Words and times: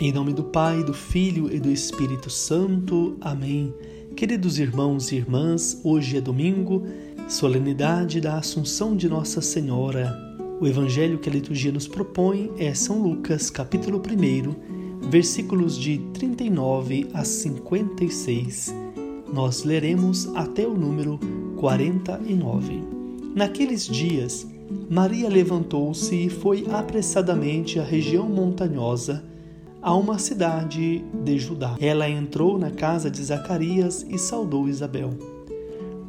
Em 0.00 0.12
nome 0.12 0.32
do 0.32 0.44
Pai, 0.44 0.84
do 0.84 0.94
Filho 0.94 1.52
e 1.52 1.58
do 1.58 1.68
Espírito 1.68 2.30
Santo. 2.30 3.16
Amém. 3.20 3.74
Queridos 4.14 4.56
irmãos 4.60 5.10
e 5.10 5.16
irmãs, 5.16 5.80
hoje 5.82 6.16
é 6.16 6.20
domingo, 6.20 6.84
solenidade 7.26 8.20
da 8.20 8.38
Assunção 8.38 8.96
de 8.96 9.08
Nossa 9.08 9.40
Senhora. 9.40 10.16
O 10.60 10.68
evangelho 10.68 11.18
que 11.18 11.28
a 11.28 11.32
liturgia 11.32 11.72
nos 11.72 11.88
propõe 11.88 12.48
é 12.58 12.72
São 12.74 13.02
Lucas, 13.02 13.50
capítulo 13.50 14.00
1, 14.00 15.08
versículos 15.10 15.76
de 15.76 15.98
39 16.14 17.08
a 17.12 17.24
56. 17.24 18.72
Nós 19.32 19.64
leremos 19.64 20.28
até 20.36 20.64
o 20.64 20.74
número 20.74 21.18
49. 21.56 22.84
Naqueles 23.34 23.84
dias, 23.84 24.46
Maria 24.88 25.28
levantou-se 25.28 26.14
e 26.14 26.30
foi 26.30 26.66
apressadamente 26.70 27.80
à 27.80 27.82
região 27.82 28.28
montanhosa, 28.28 29.24
a 29.80 29.94
uma 29.94 30.18
cidade 30.18 31.04
de 31.24 31.38
Judá. 31.38 31.76
Ela 31.80 32.08
entrou 32.08 32.58
na 32.58 32.70
casa 32.70 33.10
de 33.10 33.22
Zacarias 33.22 34.04
e 34.08 34.18
saudou 34.18 34.68
Isabel. 34.68 35.10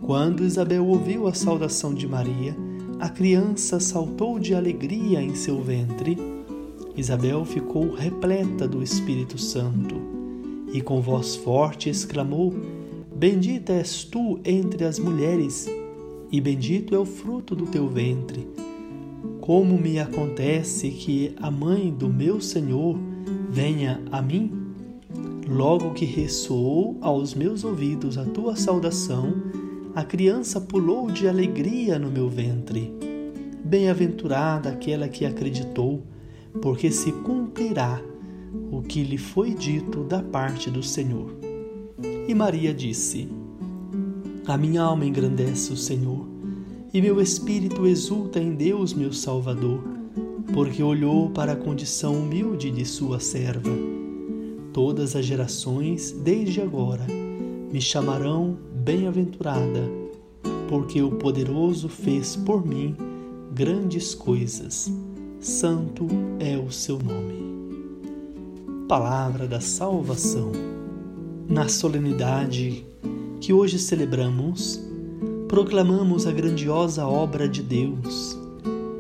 Quando 0.02 0.44
Isabel 0.44 0.86
ouviu 0.86 1.28
a 1.28 1.34
saudação 1.34 1.94
de 1.94 2.08
Maria, 2.08 2.56
a 3.00 3.10
criança 3.10 3.80
saltou 3.80 4.40
de 4.40 4.56
alegria 4.56 5.22
em 5.22 5.36
seu 5.36 5.62
ventre. 5.62 6.18
Isabel 6.98 7.46
ficou 7.46 7.94
repleta 7.94 8.68
do 8.68 8.82
Espírito 8.82 9.38
Santo 9.38 9.96
e 10.74 10.82
com 10.82 11.02
voz 11.02 11.36
forte 11.36 11.90
exclamou: 11.90 12.54
Bendita 13.16 13.74
és 13.74 14.04
tu 14.04 14.40
entre 14.44 14.84
as 14.84 15.00
mulheres 15.00 15.68
e 16.32 16.40
bendito 16.40 16.94
é 16.94 17.00
o 17.00 17.06
fruto 17.06 17.56
do 17.56 17.66
teu 17.66 17.88
ventre. 17.88 18.48
Como 19.40 19.78
me 19.78 20.00
acontece 20.00 20.90
que 20.90 21.34
a 21.38 21.50
mãe 21.50 21.92
do 21.92 22.08
meu 22.08 22.40
Senhor 22.40 22.98
venha 23.50 24.02
a 24.12 24.22
mim? 24.22 24.52
Logo 25.48 25.94
que 25.94 26.06
ressoou 26.06 26.98
aos 27.02 27.34
meus 27.34 27.64
ouvidos 27.64 28.18
a 28.18 28.26
tua 28.26 28.56
saudação, 28.56 29.34
a 29.96 30.04
criança 30.04 30.62
pulou 30.62 31.10
de 31.10 31.28
alegria 31.28 31.98
no 31.98 32.12
meu 32.12 32.30
ventre. 32.30 32.94
Bem-aventurada 33.66 34.70
aquela 34.70 35.08
que 35.08 35.26
acreditou, 35.26 36.04
porque 36.62 36.92
se 36.92 37.12
cumprirá 37.12 38.02
o 38.72 38.82
que 38.82 39.04
lhe 39.04 39.18
foi 39.18 39.54
dito 39.54 40.04
da 40.04 40.22
parte 40.22 40.70
do 40.70 40.84
Senhor. 40.84 41.36
E 42.28 42.34
Maria 42.34 42.74
disse: 42.74 43.28
a 44.50 44.58
minha 44.58 44.82
alma 44.82 45.06
engrandece 45.06 45.72
o 45.72 45.78
Senhor, 45.78 46.28
e 46.92 47.00
meu 47.02 47.22
espírito 47.22 47.86
exulta 47.86 48.40
em 48.40 48.56
Deus, 48.56 48.94
meu 48.96 49.14
Salvador, 49.14 49.99
porque 50.54 50.82
olhou 50.82 51.30
para 51.30 51.54
a 51.54 51.56
condição 51.56 52.16
humilde 52.16 52.72
de 52.72 52.86
sua 52.86 53.20
serva. 53.20 53.72
Todas 54.74 55.16
as 55.16 55.26
gerações, 55.26 56.12
desde 56.12 56.62
agora, 56.62 57.06
me 57.72 57.82
chamarão 57.82 58.58
bem-aventurada, 58.74 59.90
porque 60.68 61.02
o 61.02 61.12
poderoso 61.12 61.90
fez 61.90 62.36
por 62.36 62.66
mim 62.66 62.96
grandes 63.54 64.16
coisas. 64.16 64.92
Santo 65.40 66.08
é 66.40 66.58
o 66.58 66.72
seu 66.72 66.98
nome. 66.98 67.50
Palavra 68.88 69.48
da 69.48 69.60
salvação. 69.60 70.52
Na 71.48 71.68
solenidade 71.68 72.86
que 73.42 73.52
hoje 73.52 73.80
celebramos, 73.80 74.80
proclamamos 75.48 76.28
a 76.28 76.32
grandiosa 76.32 77.08
obra 77.08 77.48
de 77.50 77.64
Deus, 77.64 78.39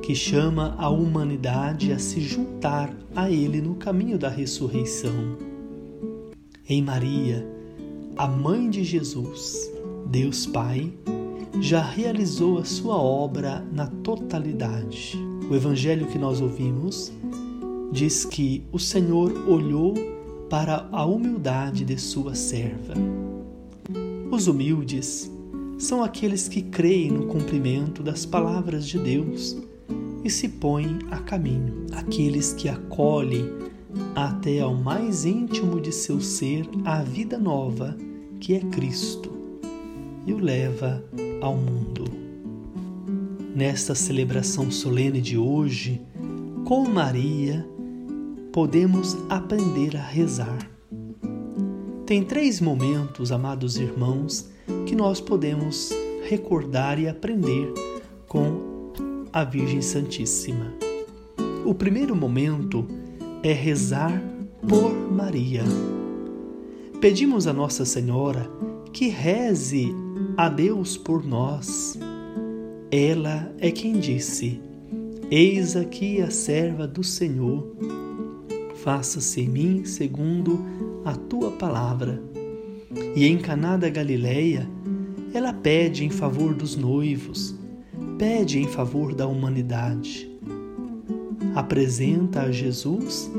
que 0.10 0.16
chama 0.16 0.74
a 0.80 0.90
humanidade 0.90 1.92
a 1.92 2.00
se 2.00 2.20
juntar 2.20 2.92
a 3.16 3.30
Ele 3.30 3.62
no 3.62 3.76
caminho 3.76 4.18
da 4.18 4.28
ressurreição. 4.28 5.38
Em 6.68 6.82
Maria, 6.82 7.48
a 8.18 8.26
mãe 8.26 8.72
de 8.72 8.84
Jesus, 8.84 9.72
Deus 10.08 10.48
Pai, 10.48 10.92
já 11.62 11.84
realizou 11.84 12.58
a 12.58 12.66
sua 12.66 12.98
obra 12.98 13.64
na 13.72 13.86
totalidade. 13.86 15.16
O 15.48 15.54
evangelho 15.54 16.08
que 16.08 16.18
nós 16.18 16.42
ouvimos 16.42 17.12
diz 17.92 18.26
que 18.26 18.64
o 18.72 18.80
Senhor 18.80 19.48
olhou 19.48 19.94
para 20.50 20.90
a 20.92 21.06
humildade 21.06 21.86
de 21.86 22.00
sua 22.00 22.34
serva 22.34 22.96
os 24.32 24.48
humildes 24.48 25.30
são 25.78 26.04
aqueles 26.04 26.48
que 26.48 26.62
creem 26.62 27.12
no 27.12 27.28
cumprimento 27.28 28.04
das 28.04 28.26
palavras 28.26 28.88
de 28.88 28.98
Deus 29.00 29.58
e 30.24 30.30
se 30.30 30.48
põem 30.48 31.00
a 31.12 31.18
caminho, 31.18 31.86
aqueles 31.92 32.54
que 32.54 32.68
acolhem 32.70 33.46
até 34.16 34.60
ao 34.60 34.76
mais 34.76 35.26
íntimo 35.26 35.80
de 35.80 35.92
seu 35.92 36.22
ser 36.22 36.68
a 36.86 37.02
vida 37.02 37.38
nova 37.38 37.98
que 38.40 38.54
é 38.54 38.60
Cristo 38.60 39.32
e 40.26 40.34
o 40.34 40.38
leva 40.38 41.04
ao 41.42 41.56
mundo. 41.56 42.06
Nesta 43.56 43.96
celebração 43.96 44.70
solene 44.70 45.22
de 45.22 45.38
hoje, 45.38 46.02
com 46.66 46.88
Maria, 46.88 47.68
podemos 48.52 49.18
aprender 49.30 49.98
a 49.98 50.02
rezar 50.02 50.70
tem 52.10 52.24
três 52.24 52.60
momentos, 52.60 53.32
amados 53.32 53.78
irmãos, 53.78 54.50
que 54.88 54.96
nós 54.96 55.22
podemos 55.22 55.92
recordar 56.28 57.00
e 57.00 57.08
aprender 57.08 57.72
com 58.28 58.69
a 59.32 59.44
Virgem 59.44 59.82
Santíssima. 59.82 60.74
O 61.66 61.74
primeiro 61.74 62.16
momento 62.16 62.88
é 63.44 63.54
rezar 63.54 64.22
por 64.68 64.94
Maria. 65.12 65.64
Pedimos 67.00 67.48
a 67.48 67.54
Nossa 67.54 67.86
Senhora 67.86 68.50
que 68.92 69.08
reze 69.08 69.94
a 70.36 70.50
Deus 70.50 70.98
por 70.98 71.24
nós. 71.26 71.98
Ela 72.92 73.54
é 73.60 73.72
quem 73.72 74.00
disse: 74.00 74.60
Eis 75.30 75.76
aqui 75.76 76.22
a 76.22 76.32
serva 76.32 76.88
do 76.88 77.04
Senhor, 77.04 77.76
faça-se 78.76 79.42
em 79.42 79.50
mim 79.50 79.86
segundo 79.86 80.60
a 81.06 81.14
tua 81.14 81.52
palavra. 81.52 82.22
E 83.16 83.26
em 83.26 83.38
Caná 83.38 83.78
da 83.78 83.90
Galileia, 83.90 84.68
ela 85.34 85.54
pede 85.54 86.04
em 86.04 86.10
favor 86.10 86.56
dos 86.56 86.76
noivos, 86.76 87.59
pede 88.20 88.60
em 88.60 88.68
favor 88.68 89.16
da 89.16 89.26
humanidade. 89.26 90.30
Apresenta 91.56 92.42
a 92.42 92.52
Jesus 92.52 93.32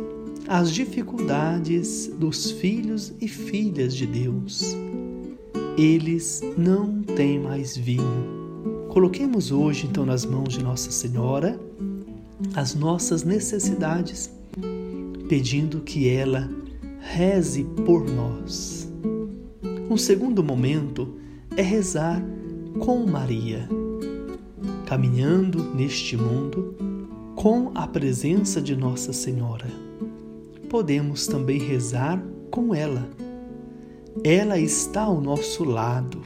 as 0.49 0.73
dificuldades 0.73 2.11
dos 2.19 2.51
filhos 2.51 3.13
e 3.21 3.29
filhas 3.29 3.95
de 3.95 4.07
Deus. 4.07 4.75
Eles 5.77 6.43
não 6.57 7.03
têm 7.03 7.39
mais 7.39 7.77
vinho. 7.77 8.89
Coloquemos 8.89 9.53
hoje, 9.53 9.87
então, 9.87 10.05
nas 10.05 10.25
mãos 10.25 10.55
de 10.55 10.65
Nossa 10.65 10.91
Senhora 10.91 11.61
as 12.55 12.75
nossas 12.75 13.23
necessidades, 13.23 14.33
pedindo 15.29 15.81
que 15.81 16.09
ela 16.09 16.51
reze 17.01 17.65
por 17.85 18.09
nós. 18.11 18.91
Um 19.91 19.97
segundo 19.97 20.43
momento 20.43 21.17
é 21.55 21.63
rezar 21.63 22.25
com 22.79 23.07
Maria, 23.07 23.69
caminhando 24.91 25.62
neste 25.73 26.17
mundo 26.17 26.75
com 27.37 27.71
a 27.77 27.87
presença 27.87 28.61
de 28.61 28.75
Nossa 28.75 29.12
Senhora. 29.12 29.69
Podemos 30.69 31.28
também 31.28 31.61
rezar 31.61 32.21
com 32.51 32.75
ela. 32.75 33.09
Ela 34.25 34.59
está 34.59 35.03
ao 35.03 35.21
nosso 35.21 35.62
lado, 35.62 36.21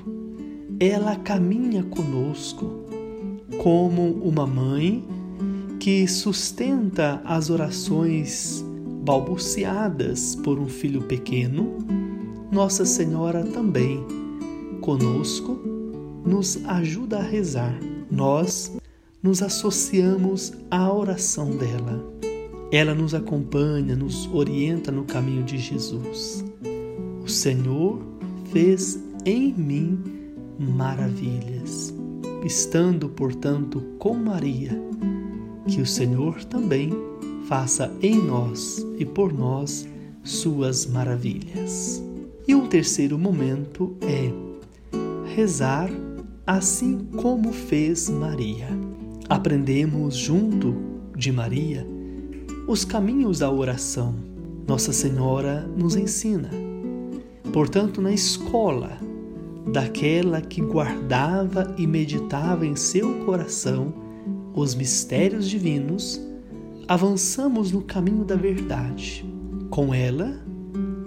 ela 0.80 1.14
caminha 1.14 1.82
conosco, 1.82 2.86
como 3.62 4.12
uma 4.24 4.46
mãe 4.46 5.04
que 5.78 6.08
sustenta 6.08 7.20
as 7.22 7.50
orações 7.50 8.64
balbuciadas 9.04 10.34
por 10.36 10.58
um 10.58 10.68
filho 10.68 11.02
pequeno, 11.02 11.76
Nossa 12.50 12.86
Senhora 12.86 13.44
também, 13.44 14.02
conosco, 14.80 15.73
nos 16.24 16.58
ajuda 16.64 17.18
a 17.18 17.22
rezar. 17.22 17.78
Nós 18.10 18.72
nos 19.22 19.42
associamos 19.42 20.52
à 20.70 20.92
oração 20.92 21.50
dela. 21.50 22.12
Ela 22.72 22.94
nos 22.94 23.14
acompanha, 23.14 23.94
nos 23.94 24.28
orienta 24.32 24.90
no 24.90 25.04
caminho 25.04 25.44
de 25.44 25.58
Jesus. 25.58 26.44
O 27.22 27.28
Senhor 27.28 28.02
fez 28.52 28.98
em 29.24 29.52
mim 29.52 29.98
maravilhas. 30.58 31.94
Estando, 32.44 33.08
portanto, 33.08 33.80
com 33.98 34.14
Maria, 34.14 34.78
que 35.66 35.80
o 35.80 35.86
Senhor 35.86 36.44
também 36.44 36.90
faça 37.48 37.90
em 38.02 38.16
nós 38.20 38.84
e 38.98 39.04
por 39.04 39.32
nós 39.32 39.88
suas 40.22 40.86
maravilhas. 40.86 42.02
E 42.46 42.54
um 42.54 42.66
terceiro 42.66 43.18
momento 43.18 43.96
é 44.02 44.30
rezar 45.34 45.90
assim 46.46 46.98
como 47.16 47.52
fez 47.52 48.10
Maria. 48.10 48.68
Aprendemos 49.28 50.16
junto 50.16 50.76
de 51.16 51.32
Maria 51.32 51.86
os 52.66 52.84
caminhos 52.84 53.38
da 53.38 53.50
oração. 53.50 54.14
Nossa 54.66 54.92
Senhora 54.92 55.66
nos 55.76 55.96
ensina. 55.96 56.50
Portanto, 57.52 58.00
na 58.00 58.12
escola 58.12 58.98
daquela 59.72 60.40
que 60.40 60.60
guardava 60.60 61.74
e 61.78 61.86
meditava 61.86 62.66
em 62.66 62.76
seu 62.76 63.24
coração 63.24 63.94
os 64.54 64.74
mistérios 64.74 65.48
divinos, 65.48 66.20
avançamos 66.86 67.72
no 67.72 67.82
caminho 67.82 68.24
da 68.24 68.36
verdade. 68.36 69.24
Com 69.70 69.92
ela, 69.92 70.38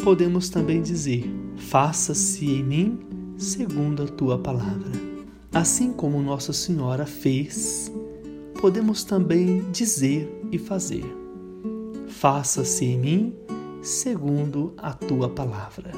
podemos 0.03 0.49
também 0.49 0.81
dizer: 0.81 1.29
Faça-se 1.55 2.45
em 2.45 2.63
mim 2.63 2.99
segundo 3.37 4.03
a 4.03 4.07
tua 4.07 4.37
palavra. 4.37 5.16
Assim 5.57 5.91
como 5.91 6.21
Nossa 6.21 6.53
Senhora 6.53 7.07
fez, 7.07 7.91
podemos 8.61 9.03
também 9.03 9.63
dizer 9.71 10.31
e 10.51 10.59
fazer: 10.59 11.03
Faça-se 12.07 12.85
em 12.85 12.99
mim 12.99 13.35
segundo 13.81 14.75
a 14.77 14.93
tua 14.93 15.27
palavra. 15.27 15.91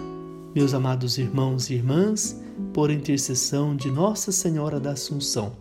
Meus 0.55 0.73
amados 0.73 1.17
irmãos 1.17 1.69
e 1.69 1.73
irmãs, 1.73 2.41
por 2.73 2.89
intercessão 2.89 3.75
de 3.75 3.91
Nossa 3.91 4.31
Senhora 4.31 4.79
da 4.79 4.91
Assunção, 4.91 5.51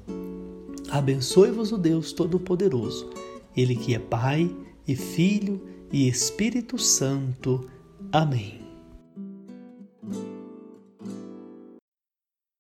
abençoe-vos 0.91 1.73
o 1.73 1.77
Deus 1.77 2.13
Todo-Poderoso, 2.13 3.11
Ele 3.57 3.75
que 3.75 3.97
é 3.97 3.99
Pai 3.99 4.49
e 4.87 4.95
Filho 4.95 5.61
e 5.93 6.07
Espírito 6.07 6.79
Santo. 6.79 7.69
Amém. 8.13 8.68